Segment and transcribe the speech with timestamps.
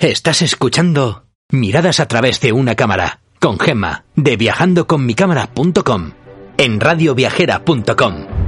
[0.00, 6.12] Estás escuchando Miradas a través de una cámara con Gemma de viajandoconmicámara.com
[6.56, 8.39] en radioviajera.com.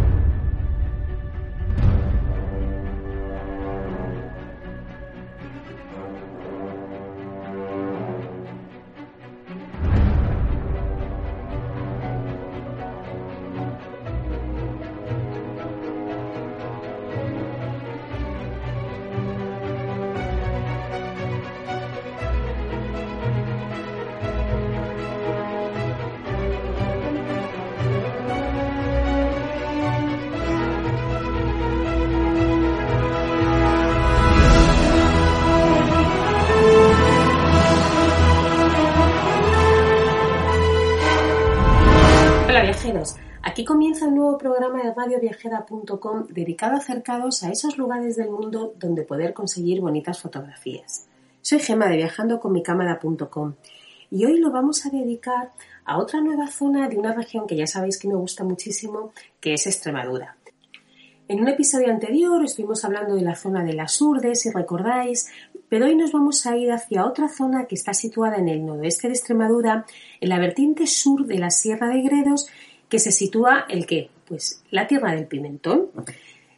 [45.02, 51.08] radioviajera.com dedicado a acercados a esos lugares del mundo donde poder conseguir bonitas fotografías.
[51.40, 53.54] Soy Gema de viajandoconmicámara.com
[54.10, 55.50] y hoy lo vamos a dedicar
[55.84, 59.54] a otra nueva zona de una región que ya sabéis que me gusta muchísimo, que
[59.54, 60.36] es Extremadura.
[61.26, 65.30] En un episodio anterior estuvimos hablando de la zona de las Urdes, si recordáis,
[65.68, 69.08] pero hoy nos vamos a ir hacia otra zona que está situada en el noroeste
[69.08, 69.86] de Extremadura,
[70.20, 72.48] en la vertiente sur de la Sierra de Gredos,
[72.88, 74.10] que se sitúa el qué?
[74.26, 75.90] Pues la tierra del pimentón.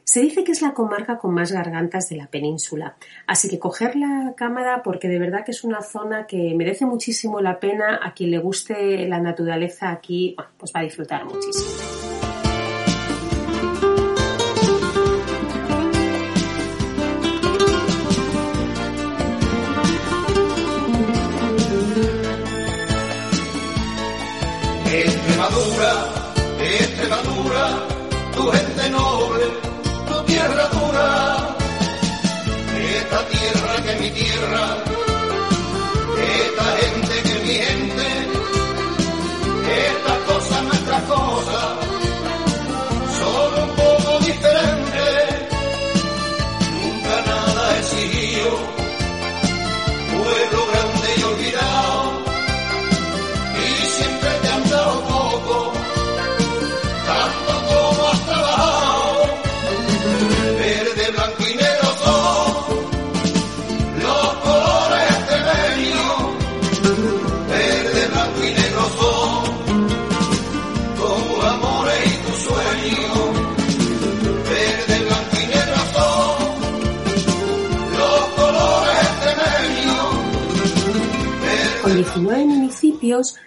[0.05, 2.95] Se dice que es la comarca con más gargantas de la península,
[3.27, 7.41] así que coger la cámara porque de verdad que es una zona que merece muchísimo
[7.41, 8.01] la pena.
[8.03, 11.71] A quien le guste la naturaleza aquí, bueno, pues va a disfrutar muchísimo.
[24.94, 26.13] Extremadura,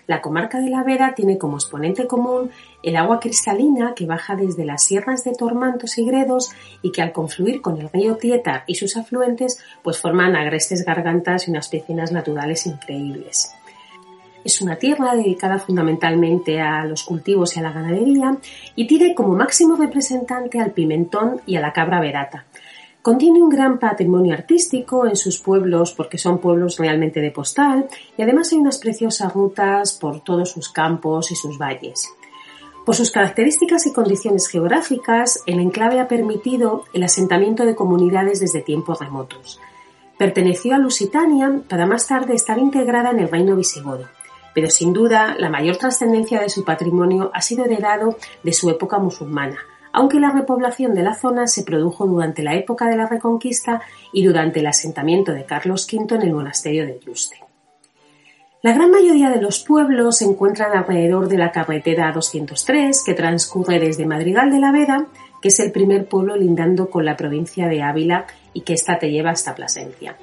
[0.07, 2.51] la comarca de la Vera tiene como exponente común
[2.83, 6.51] el agua cristalina que baja desde las sierras de Tormantos y Gredos
[6.81, 11.47] y que al confluir con el río Tieta y sus afluentes, pues forman agrestes gargantas
[11.47, 13.53] y unas piscinas naturales increíbles.
[14.43, 18.37] Es una tierra dedicada fundamentalmente a los cultivos y a la ganadería
[18.75, 22.45] y tiene como máximo representante al pimentón y a la cabra verata.
[23.07, 27.87] Contiene un gran patrimonio artístico en sus pueblos porque son pueblos realmente de postal
[28.17, 32.13] y además hay unas preciosas rutas por todos sus campos y sus valles.
[32.85, 38.59] Por sus características y condiciones geográficas, el enclave ha permitido el asentamiento de comunidades desde
[38.59, 39.61] tiempos remotos.
[40.17, 44.03] Perteneció a Lusitania para más tarde estar integrada en el reino visigodo,
[44.53, 48.99] pero sin duda la mayor trascendencia de su patrimonio ha sido heredado de su época
[48.99, 49.59] musulmana,
[49.97, 53.81] aunque la repoblación de la zona se produjo durante la época de la Reconquista
[54.13, 57.37] y durante el asentamiento de Carlos V en el monasterio de Yuste.
[58.61, 63.79] La gran mayoría de los pueblos se encuentran alrededor de la carretera 203 que transcurre
[63.79, 65.07] desde Madrigal de la Vera,
[65.41, 69.09] que es el primer pueblo lindando con la provincia de Ávila y que ésta te
[69.09, 70.15] lleva hasta Plasencia.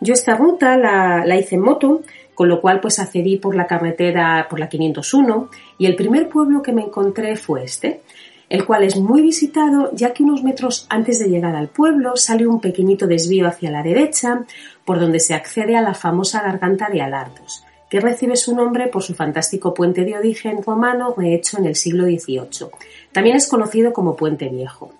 [0.00, 2.02] Yo esta ruta la, la hice en moto,
[2.36, 6.62] con lo cual pues accedí por la carretera por la 501 y el primer pueblo
[6.62, 8.02] que me encontré fue este,
[8.48, 12.46] el cual es muy visitado ya que unos metros antes de llegar al pueblo sale
[12.46, 14.44] un pequeñito desvío hacia la derecha
[14.84, 19.02] por donde se accede a la famosa garganta de Alardos, que recibe su nombre por
[19.02, 22.70] su fantástico puente de origen romano rehecho en el siglo XVIII.
[23.12, 24.92] También es conocido como Puente Viejo.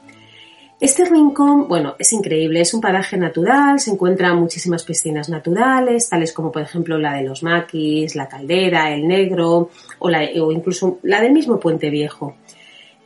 [0.80, 6.32] Este rincón, bueno, es increíble, es un paraje natural, se encuentran muchísimas piscinas naturales, tales
[6.32, 11.20] como por ejemplo la de los Maquis, la Caldera, el Negro o, o incluso la
[11.20, 12.36] del mismo Puente Viejo.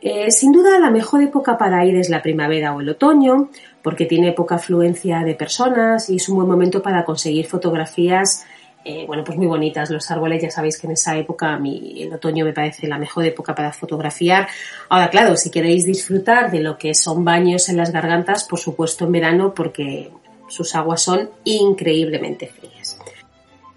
[0.05, 3.49] Eh, sin duda la mejor época para ir es la primavera o el otoño,
[3.81, 8.45] porque tiene poca afluencia de personas y es un buen momento para conseguir fotografías
[8.85, 10.41] eh, bueno, pues muy bonitas los árboles.
[10.41, 13.71] Ya sabéis que en esa época, mi, el otoño me parece la mejor época para
[13.71, 14.47] fotografiar.
[14.89, 19.05] Ahora, claro, si queréis disfrutar de lo que son baños en las gargantas, por supuesto
[19.05, 20.11] en verano, porque
[20.49, 22.99] sus aguas son increíblemente frías.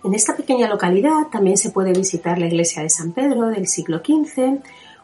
[0.05, 3.99] En esta pequeña localidad también se puede visitar la iglesia de San Pedro del siglo
[3.99, 4.61] XV,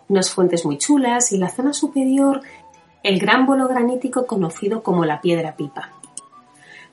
[0.08, 2.42] unas fuentes muy chulas y la zona superior
[3.02, 5.90] el gran bolo granítico conocido como la Piedra Pipa.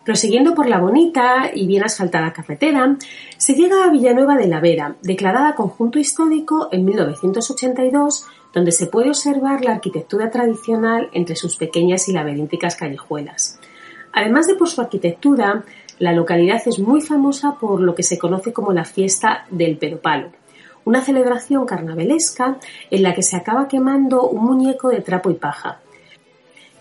[0.04, 2.98] Prosiguiendo por la bonita y bien asfaltada carretera,
[3.38, 9.10] se llega a Villanueva de la Vera, declarada conjunto histórico en 1982, donde se puede
[9.10, 13.60] observar la arquitectura tradicional entre sus pequeñas y laberínticas callejuelas.
[14.12, 15.64] Además de por su arquitectura,
[16.00, 20.32] la localidad es muy famosa por lo que se conoce como la fiesta del Pedopalo,
[20.86, 22.58] una celebración carnavalesca
[22.90, 25.80] en la que se acaba quemando un muñeco de trapo y paja.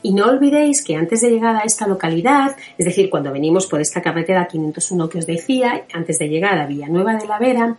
[0.03, 3.81] Y no olvidéis que antes de llegar a esta localidad, es decir, cuando venimos por
[3.81, 7.77] esta carretera 501 que os decía, antes de llegar a Villanueva de la Vera,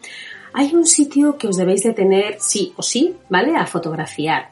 [0.54, 3.56] hay un sitio que os debéis de tener sí o sí, ¿vale?
[3.56, 4.50] A fotografiar.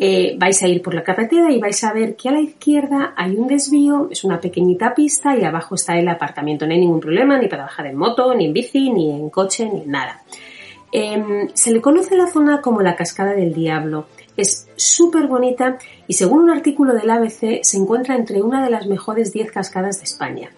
[0.00, 3.14] Eh, vais a ir por la carretera y vais a ver que a la izquierda
[3.16, 6.66] hay un desvío, es una pequeñita pista y abajo está el apartamento.
[6.66, 9.68] No hay ningún problema ni para bajar en moto, ni en bici, ni en coche,
[9.68, 10.22] ni en nada.
[10.92, 14.06] Em, se le conoce la zona como la Cascada del Diablo
[14.38, 18.86] es súper bonita y según un artículo del ABC se encuentra entre una de las
[18.86, 20.50] mejores 10 cascadas de España.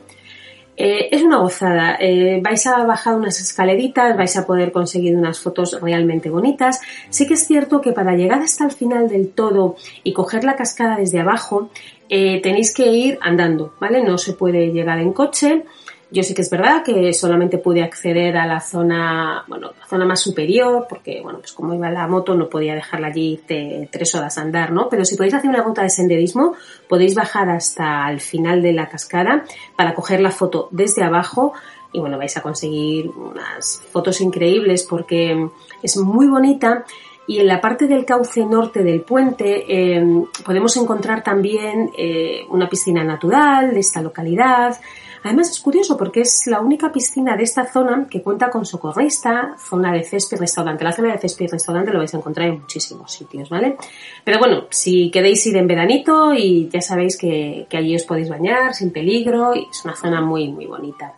[0.77, 1.97] Eh, es una gozada.
[1.99, 6.81] Eh, vais a bajar unas escaleritas, vais a poder conseguir unas fotos realmente bonitas.
[7.09, 10.57] Sí que es cierto que para llegar hasta el final del todo y coger la
[10.57, 11.71] cascada desde abajo,
[12.09, 14.03] eh, tenéis que ir andando, ¿vale?
[14.03, 15.65] No se puede llegar en coche.
[16.13, 20.05] Yo sí que es verdad que solamente pude acceder a la zona, bueno, la zona
[20.05, 24.37] más superior, porque, bueno, pues como iba la moto no podía dejarla allí tres horas
[24.37, 24.89] andar, ¿no?
[24.89, 26.55] Pero si podéis hacer una ruta de senderismo,
[26.89, 29.45] podéis bajar hasta el final de la cascada
[29.77, 31.53] para coger la foto desde abajo
[31.93, 35.49] y, bueno, vais a conseguir unas fotos increíbles porque
[35.83, 36.85] es muy bonita
[37.27, 40.05] y en la parte del cauce norte del puente eh,
[40.45, 44.77] podemos encontrar también eh, una piscina natural de esta localidad,
[45.23, 49.55] Además es curioso porque es la única piscina de esta zona que cuenta con socorrista,
[49.59, 50.83] zona de césped, restaurante.
[50.83, 53.77] La zona de césped restaurante lo vais a encontrar en muchísimos sitios, ¿vale?
[54.25, 58.75] Pero bueno, si queréis ir en veranito y ya sabéis que, allí os podéis bañar
[58.75, 61.13] sin peligro y es una zona muy, muy bonita.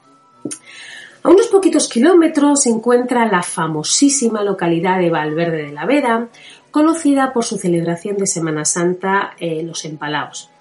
[1.22, 6.28] A unos poquitos kilómetros se encuentra la famosísima localidad de Valverde de la Vera,
[6.72, 10.51] conocida por su celebración de Semana Santa, Los Empalaos.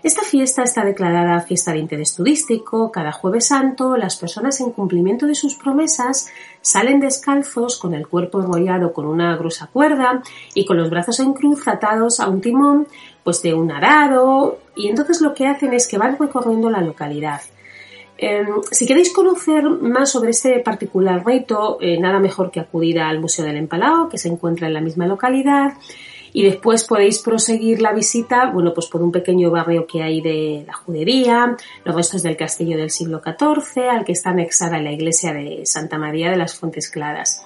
[0.00, 2.92] Esta fiesta está declarada fiesta de interés turístico.
[2.92, 6.28] Cada jueves santo las personas en cumplimiento de sus promesas
[6.60, 10.22] salen descalzos con el cuerpo enrollado con una gruesa cuerda
[10.54, 12.86] y con los brazos en cruz atados a un timón
[13.24, 17.40] pues de un arado y entonces lo que hacen es que van recorriendo la localidad.
[18.16, 23.20] Em, si queréis conocer más sobre este particular rito, eh, nada mejor que acudir al
[23.20, 25.74] Museo del Empalao, que se encuentra en la misma localidad
[26.32, 30.64] y después podéis proseguir la visita, bueno, pues por un pequeño barrio que hay de
[30.66, 35.32] la judería, los restos del castillo del siglo XIV, al que está anexada la iglesia
[35.32, 37.42] de Santa María de las Fuentes Claras.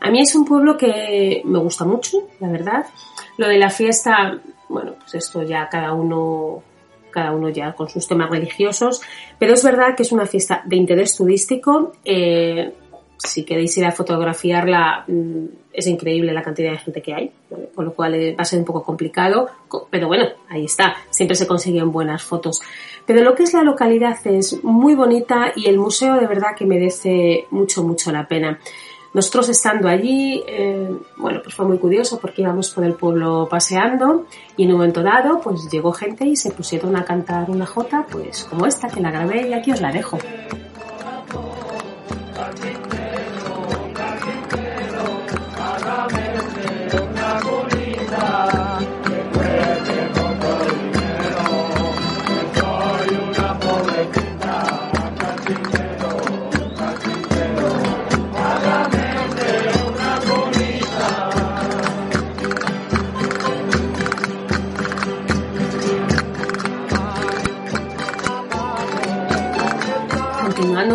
[0.00, 2.86] A mí es un pueblo que me gusta mucho, la verdad.
[3.36, 6.62] Lo de la fiesta, bueno, pues esto ya cada uno
[7.10, 9.02] cada uno ya con sus temas religiosos,
[9.36, 11.92] pero es verdad que es una fiesta de interés turístico.
[12.04, 12.72] Eh,
[13.24, 17.32] si queréis ir a fotografiarla, mm, es increíble la cantidad de gente que hay,
[17.74, 19.48] con lo cual eh, va a ser un poco complicado,
[19.90, 22.60] pero bueno, ahí está, siempre se consiguen buenas fotos.
[23.06, 26.66] Pero lo que es la localidad es muy bonita y el museo de verdad que
[26.66, 28.58] merece mucho, mucho la pena.
[29.12, 34.26] Nosotros estando allí, eh, bueno, pues fue muy curioso porque íbamos por el pueblo paseando
[34.56, 38.06] y en un momento dado, pues llegó gente y se pusieron a cantar una jota,
[38.08, 40.18] pues como esta que la grabé y aquí os la dejo.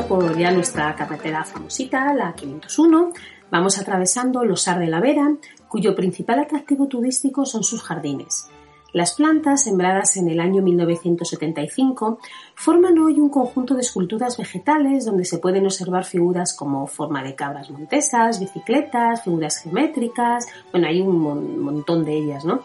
[0.08, 3.12] Por ya nuestra carretera famosita, la 501,
[3.50, 5.36] vamos atravesando los Ar de la Vera,
[5.68, 8.48] cuyo principal atractivo turístico son sus jardines.
[8.94, 12.20] Las plantas, sembradas en el año 1975,
[12.56, 17.36] forman hoy un conjunto de esculturas vegetales donde se pueden observar figuras como forma de
[17.36, 22.62] cabras montesas, bicicletas, figuras geométricas, bueno, hay un montón de ellas, ¿no?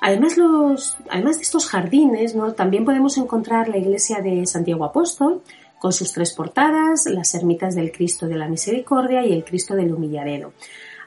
[0.00, 2.52] Además, los, además de estos jardines, ¿no?
[2.52, 5.42] también podemos encontrar la iglesia de Santiago Apóstol,
[5.78, 9.92] con sus tres portadas, las ermitas del Cristo de la Misericordia y el Cristo del
[9.92, 10.52] Humilladero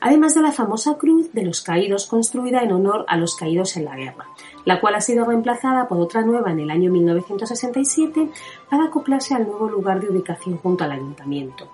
[0.01, 3.85] además de la famosa Cruz de los Caídos construida en honor a los caídos en
[3.85, 4.27] la guerra,
[4.65, 8.29] la cual ha sido reemplazada por otra nueva en el año 1967
[8.69, 11.69] para acoplarse al nuevo lugar de ubicación junto al ayuntamiento.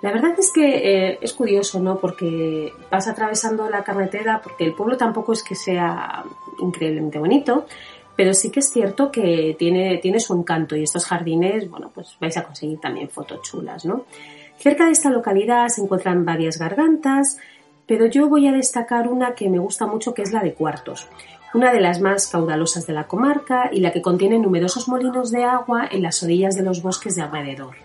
[0.00, 1.98] La verdad es que eh, es curioso, ¿no?
[1.98, 6.24] Porque vas atravesando la carretera, porque el pueblo tampoco es que sea
[6.60, 7.66] increíblemente bonito,
[8.18, 12.16] pero sí que es cierto que tiene, tiene su encanto y estos jardines, bueno, pues
[12.20, 14.06] vais a conseguir también fotos chulas, ¿no?
[14.58, 17.38] Cerca de esta localidad se encuentran varias gargantas,
[17.86, 21.06] pero yo voy a destacar una que me gusta mucho que es la de Cuartos,
[21.54, 25.44] una de las más caudalosas de la comarca y la que contiene numerosos molinos de
[25.44, 27.76] agua en las orillas de los bosques de alrededor.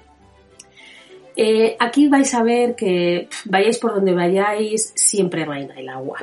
[1.36, 6.18] Eh, aquí vais a ver que vayáis por donde vayáis, siempre reina el agua.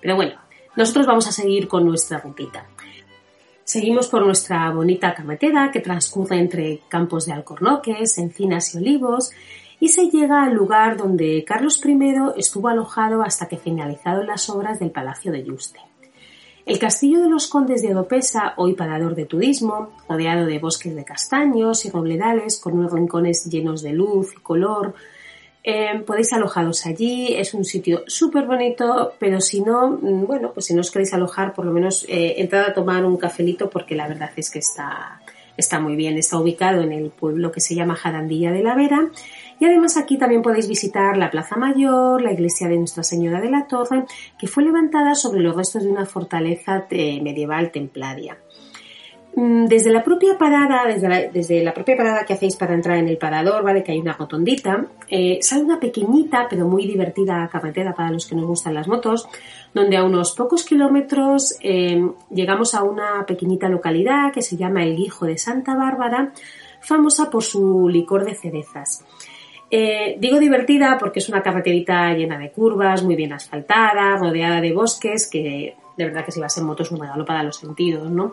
[0.00, 0.34] Pero bueno,
[0.76, 2.66] nosotros vamos a seguir con nuestra rutita.
[3.66, 9.32] Seguimos por nuestra bonita carretera que transcurre entre campos de alcornoques, encinas y olivos
[9.80, 11.98] y se llega al lugar donde Carlos I
[12.36, 15.80] estuvo alojado hasta que finalizaron las obras del Palacio de Yuste.
[16.64, 21.04] El castillo de los condes de Odopesa, hoy parador de turismo, rodeado de bosques de
[21.04, 24.94] castaños y robledales con unos rincones llenos de luz y color,
[25.68, 30.66] eh, podéis alojaros allí, es un sitio súper bonito, pero si no, mm, bueno, pues
[30.66, 33.96] si no os queréis alojar, por lo menos eh, entrad a tomar un cafelito porque
[33.96, 35.20] la verdad es que está,
[35.56, 36.16] está muy bien.
[36.18, 39.10] Está ubicado en el pueblo que se llama Jarandilla de la Vera
[39.58, 43.50] y además aquí también podéis visitar la Plaza Mayor, la iglesia de Nuestra Señora de
[43.50, 44.04] la Torre,
[44.38, 48.38] que fue levantada sobre los restos de una fortaleza medieval templaria.
[49.38, 53.18] Mm, desde la propia parada, desde la, propia parada que hacéis para entrar en el
[53.18, 53.82] parador, ¿vale?
[53.84, 58.34] Que hay una rotondita, eh, sale una pequeñita pero muy divertida carretera para los que
[58.34, 59.28] nos gustan las motos,
[59.74, 64.96] donde a unos pocos kilómetros eh, llegamos a una pequeñita localidad que se llama El
[64.96, 66.32] Guijo de Santa Bárbara,
[66.80, 69.04] famosa por su licor de cerezas.
[69.70, 74.72] Eh, digo divertida porque es una carreterita llena de curvas, muy bien asfaltada, rodeada de
[74.72, 78.10] bosques, que de verdad que si vas en moto es un regalo para los sentidos,
[78.10, 78.32] ¿no?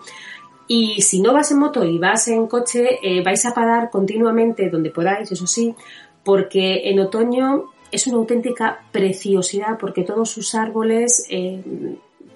[0.68, 4.70] Y si no vas en moto y vas en coche, eh, vais a parar continuamente
[4.70, 5.76] donde podáis, eso sí,
[6.24, 11.62] porque en otoño es una auténtica preciosidad porque todos sus árboles eh,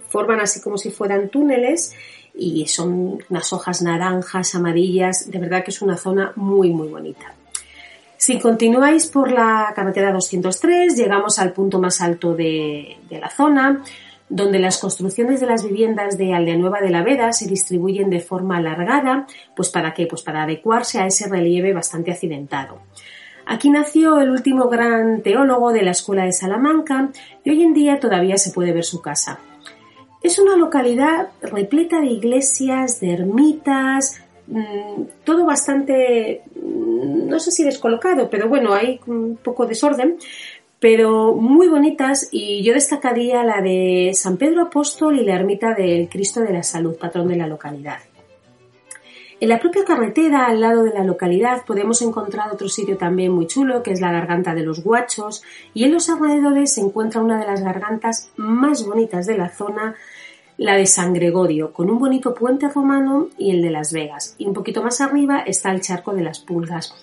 [0.10, 1.94] forman así como si fueran túneles
[2.36, 7.34] y son unas hojas naranjas, amarillas, de verdad que es una zona muy muy bonita.
[8.18, 13.84] Si continuáis por la carretera 203, llegamos al punto más alto de, la zona,
[14.30, 18.58] donde las construcciones de las viviendas de Aldeanueva de la Vera se distribuyen de forma
[18.58, 20.06] alargada, pues para qué?
[20.06, 22.80] Pues para adecuarse a ese relieve bastante accidentado.
[23.46, 27.12] Aquí nació el último gran teólogo de la Escuela de Salamanca
[27.44, 29.40] y hoy en día todavía se puede ver su casa.
[30.22, 37.66] Es una localidad repleta de iglesias, de ermitas, Mm, todo bastante, mm, no sé si
[37.66, 40.18] descolocado, pero bueno, hay un poco desorden,
[40.80, 46.08] pero muy bonitas y yo destacaría la de San Pedro Apóstol y la ermita del
[46.10, 48.00] Cristo de la Salud, patrón de la localidad.
[49.40, 53.46] En la propia carretera, al lado de la localidad, podemos encontrar otro sitio también muy
[53.46, 55.44] chulo, que es la Garganta de los Guachos,
[55.76, 59.94] y en los alrededores se encuentra una de las gargantas más bonitas de la zona,
[60.58, 64.34] la de San Gregorio, con un bonito puente romano y el de Las Vegas.
[64.40, 66.96] Y un poquito más arriba está el charco de las pulgas.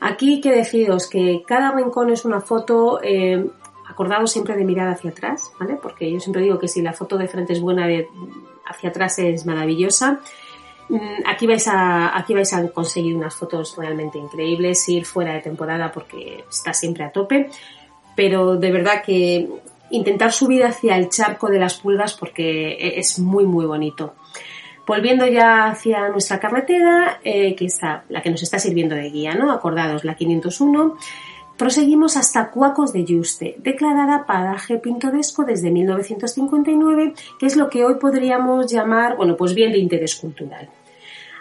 [0.00, 3.46] Aquí que deciros que cada rincón es una foto, eh,
[3.88, 5.76] acordado siempre de mirar hacia atrás, ¿vale?
[5.80, 8.08] Porque yo siempre digo que si la foto de frente es buena, de
[8.66, 10.20] hacia atrás es maravillosa.
[10.88, 15.40] Mm, aquí vais, a, aquí vais a conseguir unas fotos realmente increíbles, ir fuera de
[15.40, 17.50] temporada porque está siempre a tope,
[18.14, 19.48] pero de verdad que
[19.90, 24.14] intentar subir hacia el charco de las pulgas porque e-, es muy muy bonito.
[24.86, 29.34] Volviendo ya hacia nuestra carretera, eh, que está la que nos está sirviendo de guía,
[29.34, 29.50] ¿no?
[29.50, 30.96] Acordados, la 501.
[31.56, 37.94] Proseguimos hasta Cuacos de Yuste, declarada paraje pintoresco desde 1959, que es lo que hoy
[37.94, 40.68] podríamos llamar, bueno, pues bien de interés cultural.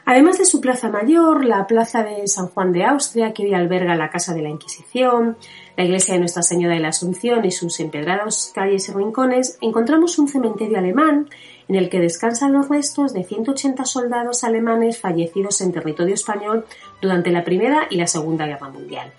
[0.05, 3.95] Además de su plaza mayor, la plaza de San Juan de Austria, que hoy alberga
[3.95, 5.35] la Casa de la Inquisición,
[5.75, 10.19] la iglesia de Nuestra Señora de la Asunción y sus empedrados calles y rincones, encontramos
[10.19, 11.27] un cementerio alemán
[11.67, 16.65] en el que descansan los restos de 180 soldados alemanes fallecidos en territorio español
[17.01, 19.11] durante la Primera y la Segunda Guerra Mundial.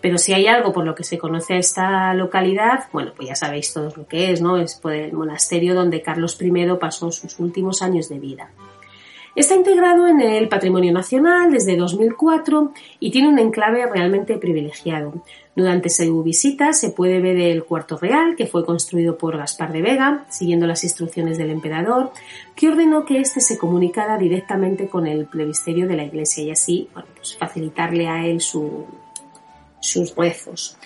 [0.00, 3.34] Pero si hay algo por lo que se conoce a esta localidad, bueno, pues ya
[3.34, 4.56] sabéis todos lo que es, ¿no?
[4.56, 8.50] Es por el monasterio donde Carlos I pasó sus últimos años de vida.
[9.34, 15.14] Está integrado en el Patrimonio Nacional desde 2004 y tiene un enclave realmente privilegiado.
[15.58, 19.82] Durante su visita se puede ver el cuarto real, que fue construido por Gaspar de
[19.82, 22.12] Vega, siguiendo las instrucciones del emperador,
[22.54, 26.88] que ordenó que éste se comunicara directamente con el plebisterio de la iglesia y así
[26.94, 30.76] pues facilitarle a él sus rezos.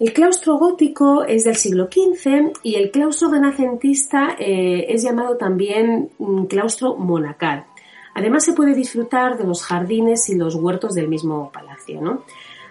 [0.00, 6.08] El claustro gótico es del siglo XV y el claustro renacentista eh, es llamado también
[6.48, 7.66] claustro monacal.
[8.14, 12.24] Además se puede disfrutar de los jardines y los huertos del mismo palacio.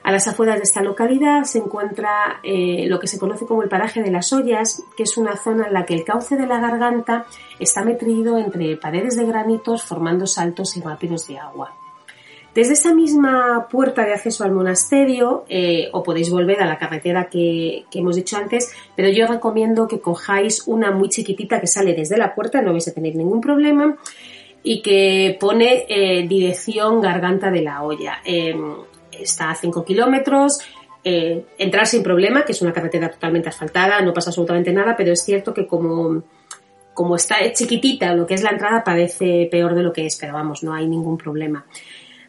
[0.07, 3.67] A las afueras de esta localidad se encuentra eh, lo que se conoce como el
[3.67, 6.61] paraje de las ollas, que es una zona en la que el cauce de la
[6.61, 7.25] garganta
[7.59, 11.75] está metido entre paredes de granitos formando saltos y rápidos de agua.
[12.55, 17.27] Desde esa misma puerta de acceso al monasterio, eh, o podéis volver a la carretera
[17.27, 22.15] que, hemos dicho antes, pero yo recomiendo que cojáis una muy chiquitita que sale desde
[22.15, 23.97] la puerta, no vais a tener ningún problema,
[24.63, 28.21] y que pone eh, dirección Garganta de la Olla.
[28.23, 28.73] Em,
[29.21, 30.59] está a 5 kilómetros,
[31.03, 35.13] eh, entrar sin problema, que es una carretera totalmente asfaltada, no pasa absolutamente nada, pero
[35.13, 36.23] es cierto que como,
[36.93, 40.33] como está chiquitita lo que es la entrada parece peor de lo que es, pero
[40.33, 41.65] vamos, no hay ningún problema.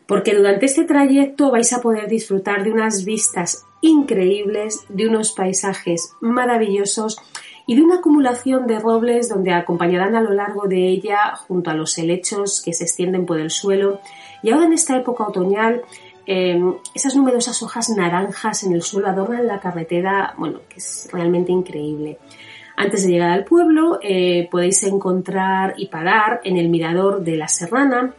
[0.06, 6.12] Porque durante este trayecto vais a poder disfrutar de unas vistas increíbles, de unos paisajes
[6.20, 7.18] maravillosos
[7.66, 11.74] y de una acumulación de robles donde acompañarán a lo largo de ella junto a
[11.74, 14.00] los helechos que se extienden por el suelo
[14.42, 15.82] y ahora en esta época otoñal
[16.30, 21.52] em, esas numerosas hojas naranjas en el suelo adornan la carretera, bueno, que es realmente
[21.52, 22.18] increíble.
[22.76, 27.48] Antes de llegar al pueblo eh, podéis encontrar y parar en el mirador de la
[27.48, 28.14] Serrana,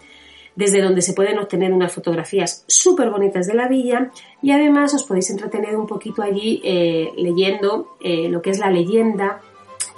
[0.55, 4.09] desde donde se pueden obtener unas fotografías súper bonitas de la villa
[4.41, 8.71] y además os podéis entretener un poquito allí eh, leyendo eh, lo que es la
[8.71, 9.39] leyenda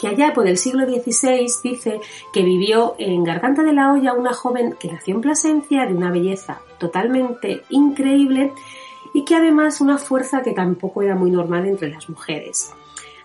[0.02, 2.02] que allá por el siglo XVI dice
[2.34, 6.10] que vivió en Garganta de la Olla una joven que nació en Plasencia de una
[6.10, 8.52] belleza totalmente increíble
[9.14, 12.74] y que además una fuerza que tampoco era muy normal entre las mujeres.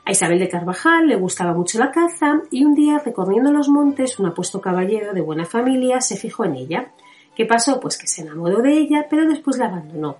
[0.04, 4.19] A Isabel de Carvajal le gustaba mucho la caza y un día recorriendo los montes
[4.19, 6.93] un apuesto caballero de buena familia se fijó en ella.
[7.34, 7.80] ¿Qué pasó?
[7.80, 10.19] Pues que se enamoró de ella, pero después la abandonó.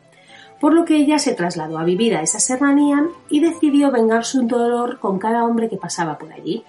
[0.61, 4.47] Por lo que ella se trasladó a vivir a esa serranía y decidió vengar su
[4.47, 6.64] dolor con cada hombre que pasaba por allí.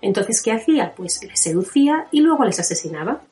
[0.00, 0.94] Entonces, ¿qué hacía?
[0.96, 3.22] Pues les seducía y luego les asesinaba.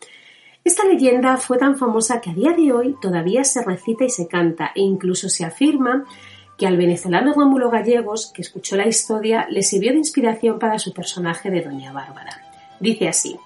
[0.64, 4.26] Esta leyenda fue tan famosa que a día de hoy todavía se recita y se
[4.26, 6.04] canta e incluso se afirma
[6.58, 10.92] que al venezolano Rómulo Gallegos, que escuchó la historia, le sirvió de inspiración para su
[10.92, 12.42] personaje de Doña Bárbara.
[12.80, 13.38] Dice así,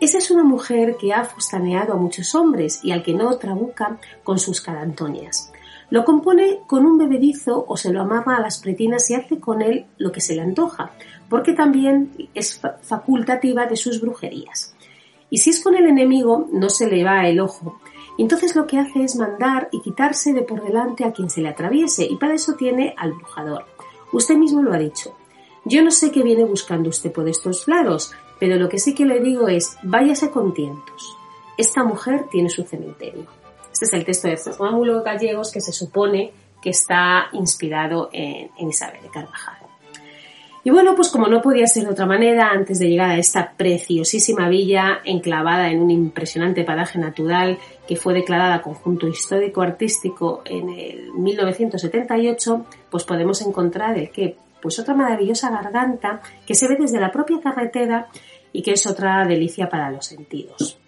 [0.00, 3.98] esa es una mujer que ha fustaneado a muchos hombres y al que no trabuca
[4.22, 5.52] con sus carantoñas.
[5.90, 9.62] Lo compone con un bebedizo o se lo amarra a las pretinas y hace con
[9.62, 10.92] él lo que se le antoja,
[11.30, 14.74] porque también es facultativa de sus brujerías.
[15.30, 17.80] Y si es con el enemigo, no se le va el ojo.
[18.18, 21.48] Entonces lo que hace es mandar y quitarse de por delante a quien se le
[21.48, 23.64] atraviese, y para eso tiene al brujador.
[24.12, 25.14] Usted mismo lo ha dicho.
[25.64, 29.06] Yo no sé qué viene buscando usted por estos lados, pero lo que sí que
[29.06, 31.16] le digo es, váyase con tientos.
[31.56, 33.37] Esta mujer tiene su cementerio.
[33.80, 39.00] Este es el texto de Rómulo Gallegos que se supone que está inspirado en, Isabel
[39.02, 39.54] de Carvajal.
[40.64, 43.52] Y bueno, pues como no podía ser de otra manera, antes de llegar a esta
[43.56, 51.12] preciosísima villa enclavada en un impresionante paraje natural que fue declarada conjunto histórico-artístico en el
[51.12, 57.12] 1978, pues podemos encontrar el que pues otra maravillosa garganta que se ve desde la
[57.12, 58.08] propia carretera
[58.52, 60.80] y que es otra delicia para los sentidos.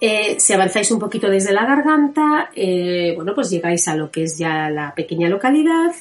[0.00, 4.22] Eh, si avanzáis un poquito desde la garganta, eh, bueno, pues llegáis a lo que
[4.22, 5.92] es ya la pequeña localidad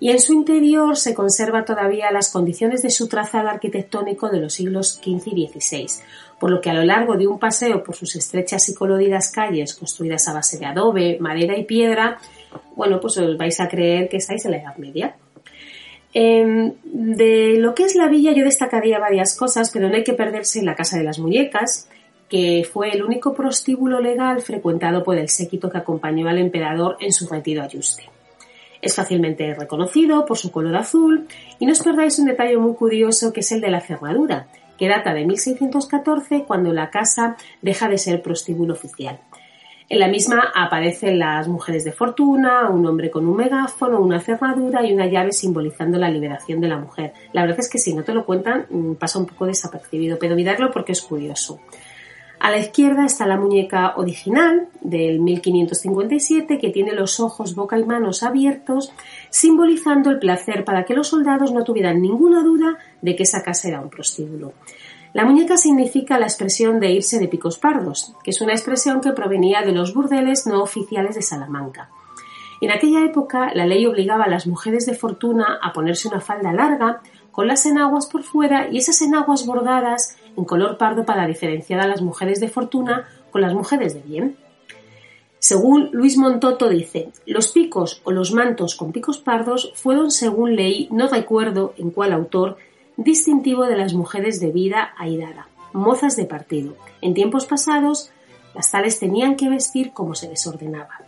[0.00, 4.54] y en su interior se conserva todavía las condiciones de su trazado arquitectónico de los
[4.54, 5.86] siglos XV y XVI,
[6.40, 9.74] por lo que a lo largo de un paseo por sus estrechas y coloridas calles
[9.74, 12.18] construidas a base de adobe, madera y piedra,
[12.74, 15.14] bueno, pues os vais a creer que estáis en la Edad Media.
[16.12, 20.12] Em, de lo que es la villa yo destacaría varias cosas, pero no hay que
[20.12, 21.88] perderse la Casa de las Muñecas,
[22.28, 27.12] que fue el único prostíbulo legal frecuentado por el séquito que acompañó al emperador en
[27.12, 28.10] su retiro a Yuste.
[28.80, 31.26] Es fácilmente reconocido por su color azul
[31.58, 34.88] y no os perdáis un detalle muy curioso que es el de la cerradura, que
[34.88, 39.20] data de 1614 cuando la casa deja de ser prostíbulo oficial.
[39.88, 44.84] En la misma aparecen las mujeres de fortuna, un hombre con un megáfono, una cerradura
[44.84, 47.12] y una llave simbolizando la liberación de la mujer.
[47.32, 50.36] La verdad es que si no te lo cuentan mm, pasa un poco desapercibido, pero
[50.36, 51.60] miradlo porque es curioso.
[52.44, 57.84] A la izquierda está la muñeca original del 1557 que tiene los ojos, boca y
[57.84, 58.92] manos abiertos,
[59.30, 63.68] simbolizando el placer para que los soldados no tuvieran ninguna duda de que esa casa
[63.68, 64.52] era un prostíbulo.
[65.14, 69.12] La muñeca significa la expresión de irse de picos pardos, que es una expresión que
[69.12, 71.88] provenía de los burdeles no oficiales de Salamanca.
[72.60, 76.52] En aquella época la ley obligaba a las mujeres de fortuna a ponerse una falda
[76.52, 81.80] larga, con las enaguas por fuera y esas enaguas bordadas en color pardo para diferenciar
[81.80, 84.36] a las mujeres de fortuna con las mujeres de bien.
[85.38, 90.88] Según Luis Montoto dice, los picos o los mantos con picos pardos fueron, según ley,
[90.90, 92.56] no recuerdo en cuál autor,
[92.96, 96.74] distintivo de las mujeres de vida airada, mozas de partido.
[97.02, 98.10] En tiempos pasados,
[98.54, 101.00] las tales tenían que vestir como se les ordenaba.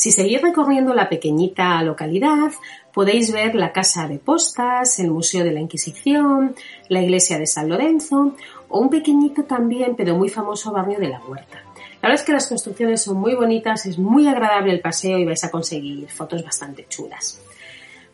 [0.00, 2.52] Si seguís recorriendo la pequeñita localidad,
[2.92, 6.54] podéis ver la Casa de Postas, el Museo de la Inquisición,
[6.88, 8.36] la Iglesia de San Lorenzo
[8.68, 11.62] o un pequeñito también, pero muy famoso barrio de la Huerta.
[12.02, 15.24] La verdad es que las construcciones son muy bonitas, es muy agradable el paseo y
[15.24, 17.40] vais a conseguir fotos bastante chulas.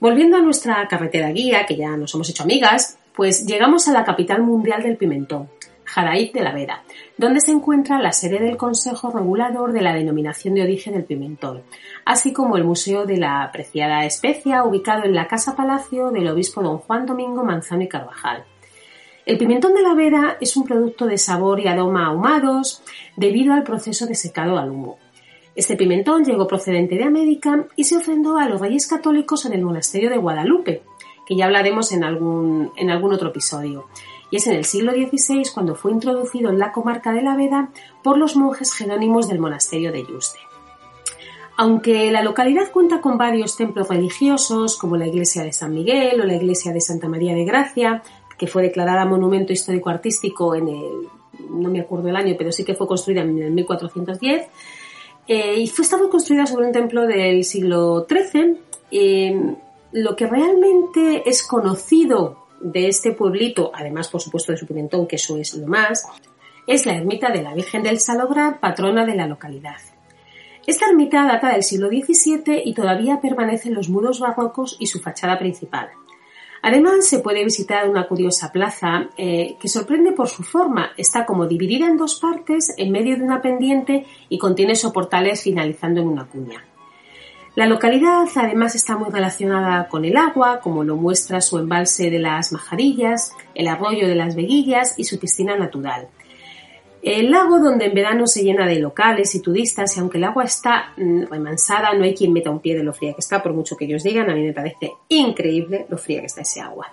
[0.00, 4.04] Volviendo a nuestra carretera guía, que ya nos hemos hecho amigas, pues llegamos a la
[4.04, 5.48] capital mundial del pimentón,
[5.86, 6.82] Jaraíz de la Vera,
[7.16, 11.62] donde se encuentra la sede del Consejo Regulador de la Denominación de Origen del Pimentón,
[12.04, 16.62] así como el Museo de la Apreciada Especia, ubicado en la Casa Palacio del Obispo
[16.62, 18.44] don Juan Domingo Manzano y Carvajal.
[19.24, 22.82] El pimentón de la Vera es un producto de sabor y aroma ahumados
[23.16, 24.98] debido al proceso de secado al humo.
[25.54, 29.62] Este pimentón llegó procedente de América y se ofrendó a los reyes católicos en el
[29.62, 30.82] monasterio de Guadalupe,
[31.26, 33.86] que ya hablaremos en algún, en algún otro episodio
[34.30, 37.70] y es en el siglo XVI cuando fue introducido en la comarca de la Veda
[38.02, 40.38] por los monjes jerónimos del monasterio de Yuste.
[41.56, 46.24] Aunque la localidad cuenta con varios templos religiosos, como la iglesia de San Miguel o
[46.24, 48.02] la iglesia de Santa María de Gracia,
[48.36, 51.08] que fue declarada monumento histórico artístico en el,
[51.48, 54.48] no me acuerdo el año, pero sí que fue construida en el 1410,
[55.28, 58.58] eh, y fue estaba construida sobre un templo del siglo XIII.
[58.90, 59.54] Eh,
[59.92, 65.16] lo que realmente es conocido de este pueblito, además por supuesto de su pimentón, que
[65.16, 66.06] eso es lo más,
[66.66, 69.76] es la ermita de la Virgen del Salobrar, patrona de la localidad.
[70.66, 75.38] Esta ermita data del siglo XVII y todavía permanecen los muros barrocos y su fachada
[75.38, 75.90] principal.
[76.62, 80.90] Además, se puede visitar una curiosa plaza eh, que sorprende por su forma.
[80.96, 86.00] Está como dividida en dos partes en medio de una pendiente y contiene soportales finalizando
[86.00, 86.64] en una cuña.
[87.56, 92.18] La localidad además está muy relacionada con el agua, como lo muestra su embalse de
[92.18, 96.08] las Majarillas, el arroyo de las Veguillas y su piscina natural.
[97.02, 100.44] El lago donde en verano se llena de locales y turistas y aunque el agua
[100.44, 103.54] está mm, remansada no hay quien meta un pie de lo fría que está, por
[103.54, 106.92] mucho que ellos digan, a mí me parece increíble lo fría que está ese agua.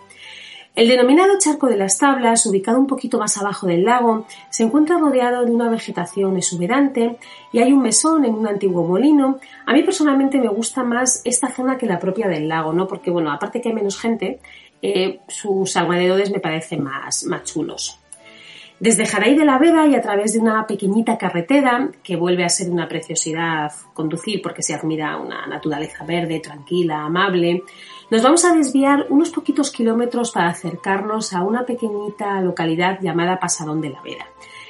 [0.76, 4.98] El denominado Charco de las Tablas, ubicado un poquito más abajo del lago, se encuentra
[4.98, 7.18] rodeado de una vegetación exuberante
[7.52, 9.40] y hay un mesón en un antiguo molino.
[9.68, 12.88] A mí personalmente me gusta más esta zona que la propia del lago, ¿no?
[12.88, 14.40] Porque, bueno, aparte que hay menos gente,
[14.82, 18.00] eh, sus alrededores me parecen más, más chulos.
[18.80, 22.50] Desde Jaraí de la Vega y a través de una pequeñita carretera, que vuelve a
[22.50, 27.62] ser una preciosidad conducir porque se admira una naturaleza verde, tranquila, amable,
[28.14, 33.82] nos vamos a desviar unos poquitos kilómetros para acercarnos a una pequeñita localidad llamada Pasadón
[33.82, 34.28] de la Vera,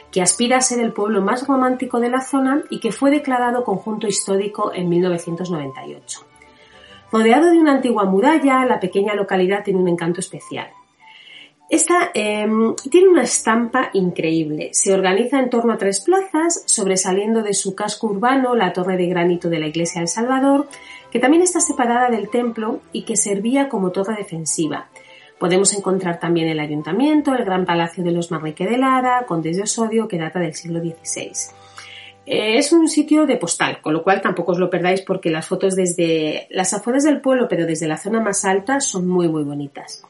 [0.10, 3.66] que aspira a ser el pueblo más romántico de la zona y que fue declarado
[3.66, 6.22] conjunto histórico en 1998.
[7.12, 10.70] Rodeado de una antigua muralla, la pequeña localidad tiene un encanto especial.
[11.74, 14.70] Esta em, tiene una estampa increíble.
[14.74, 19.08] Se organiza en torno a tres plazas, sobresaliendo de su casco urbano la torre de
[19.08, 20.68] granito de la iglesia del Salvador,
[21.10, 24.90] que también está separada del templo y que servía como torre defensiva.
[25.40, 29.64] Podemos encontrar también el ayuntamiento, el gran palacio de los Marrique de Lara, Condes de
[29.64, 31.32] Osodio, que data del siglo XVI.
[32.28, 35.48] Eh, es un sitio de postal, con lo cual tampoco os lo perdáis porque las
[35.48, 39.44] fotos desde las afueras del pueblo, pero desde la zona más alta, son muy muy
[39.44, 40.04] bonitas.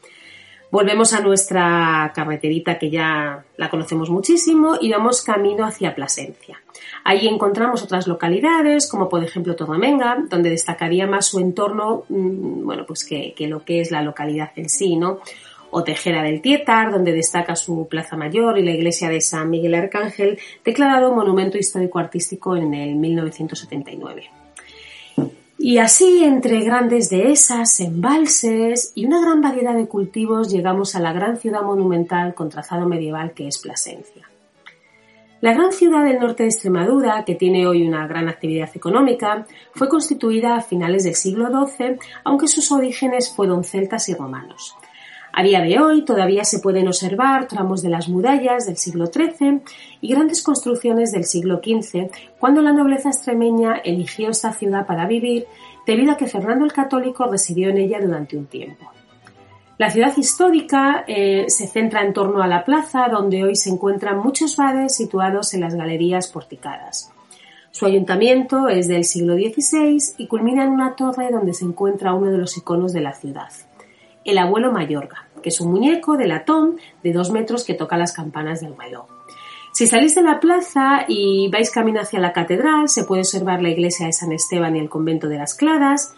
[0.73, 6.59] Volvemos a nuestra carreterita que ya la conocemos muchísimo y vamos camino hacia Plasencia.
[7.03, 12.85] Allí encontramos otras localidades, como por ejemplo Torremenga, donde destacaría más su entorno, mm, bueno,
[12.87, 15.19] pues que, lo que es la localidad en sí, ¿no?
[15.69, 19.75] O Tejera del Tietar, donde destaca su Plaza Mayor y la iglesia de San Miguel
[19.75, 24.42] Arcángel, declarado Monumento Histórico Artístico en el 1979.
[25.65, 31.13] Y así, entre grandes dehesas, embalses y una gran variedad de cultivos, llegamos a la
[31.13, 34.29] gran ciudad monumental con trazado medieval que es Plasencia.
[35.39, 39.87] La gran ciudad del norte de Extremadura, que tiene hoy una gran actividad económica, fue
[39.87, 41.95] constituida a finales del siglo XII,
[42.25, 44.75] aunque sus orígenes fueron celtas y romanos.
[45.35, 49.61] A día de hoy todavía se pueden observar tramos de las murallas del siglo XIII
[49.99, 55.47] y grandes construcciones del siglo XV, cuando la nobleza extremeña eligió esta ciudad para vivir
[55.87, 58.91] debido a que Fernando el Católico residió en ella durante un tiempo.
[59.79, 64.19] La ciudad histórica eh, se centra en torno a la plaza, donde hoy se encuentran
[64.19, 67.11] muchos bares situados en las galerías porticadas.
[67.71, 72.29] Su ayuntamiento es del siglo XVI y culmina en una torre donde se encuentra uno
[72.29, 73.49] de los iconos de la ciudad,
[74.25, 78.13] el abuelo Mayorga, que es un muñeco de latón de dos metros que toca las
[78.13, 79.05] campanas del reloj.
[79.73, 83.69] Si salís de la plaza y vais camino hacia la catedral, se puede observar la
[83.69, 86.13] iglesia de San Esteban y el convento de las Claras.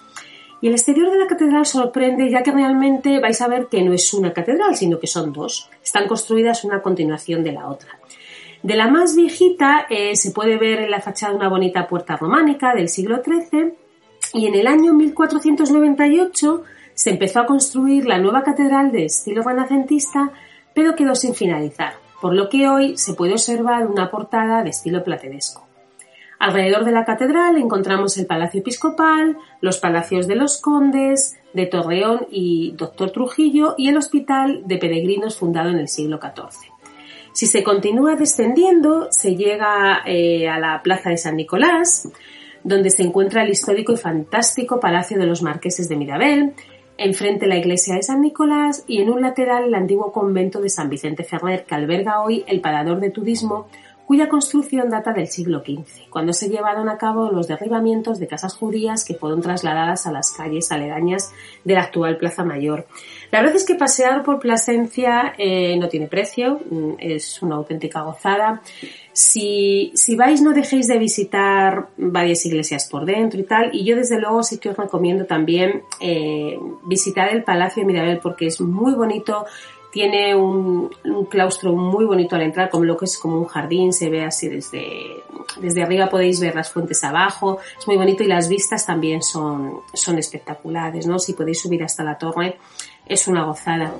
[0.61, 3.93] Y el exterior de la catedral sorprende ya que realmente vais a ver que no
[3.93, 5.69] es una catedral, sino que son dos.
[5.81, 7.97] Están construidas una continuación de la otra.
[8.61, 12.73] De la más viejita eh, se puede ver en la fachada una bonita puerta románica
[12.73, 13.73] del siglo XIII
[14.33, 16.63] y en el año 1498
[16.95, 20.31] se empezó a construir la nueva catedral de estilo renacentista,
[20.73, 25.03] pero quedó sin finalizar, por lo que hoy se puede observar una portada de estilo
[25.03, 25.65] plateresco.
[26.39, 32.27] Alrededor de la catedral encontramos el Palacio Episcopal, los palacios de los condes, de Torreón
[32.29, 36.71] y Doctor Trujillo y el Hospital de Peregrinos fundado en el siglo XIV.
[37.31, 42.09] Si se continúa descendiendo, se llega eh, a la Plaza de San Nicolás,
[42.63, 46.53] donde se encuentra el histórico y fantástico Palacio de los Marqueses de Mirabel,
[46.97, 50.89] enfrente la iglesia de San Nicolás y en un lateral el antiguo convento de San
[50.89, 53.67] Vicente Ferrer que alberga hoy el parador de turismo
[54.05, 58.53] cuya construcción data del siglo XV, cuando se llevaron a cabo los derribamientos de casas
[58.55, 62.85] judías que fueron trasladadas a las calles aledañas de la actual Plaza Mayor.
[63.31, 68.01] La verdad es que pasear por Plasencia eh, no tiene precio, mm, es una auténtica
[68.01, 68.61] gozada.
[69.17, 73.95] Si, si vais no dejéis de visitar varias iglesias por dentro y tal, y yo
[73.95, 78.59] desde luego sí que os recomiendo también eh, visitar el Palacio de Mirabel porque es
[78.59, 79.45] muy bonito,
[79.89, 80.89] tiene un,
[81.29, 84.49] claustro muy bonito al entrar, como lo que es como un jardín, se ve así
[84.49, 85.23] desde,
[85.61, 89.79] desde arriba podéis ver las fuentes abajo, es muy bonito y las vistas también son,
[89.93, 91.19] son espectaculares, ¿no?
[91.19, 92.57] Si podéis subir hasta la torre,
[93.05, 93.93] es una gozada.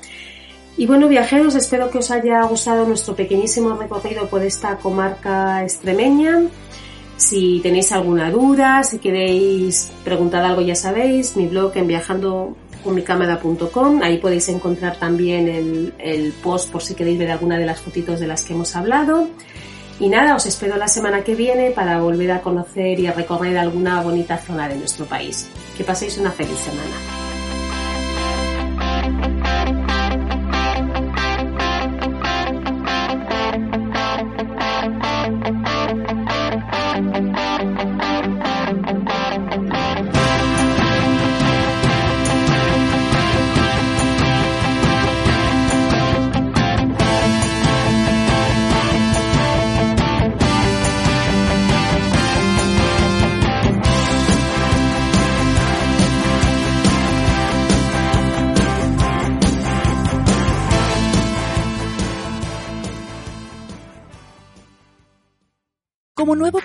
[0.78, 6.44] Y bueno, viajeros, espero que os haya gustado nuestro pequeñísimo recorrido por esta comarca extremeña.
[7.16, 12.58] Si tenéis alguna duda, si queréis preguntar algo, ya sabéis, mi blog en viajando
[14.04, 18.20] Ahí podéis encontrar también el, el post por si queréis ver alguna de las fotitos
[18.20, 19.30] de las que hemos hablado.
[20.00, 23.58] Y nada, os espero la semana que viene para volver a conocer y a recorrer
[23.58, 25.48] alguna bonita zona de nuestro país.
[25.78, 27.25] Que paséis una feliz semana.
[66.56, 66.64] people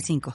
[0.00, 0.20] 85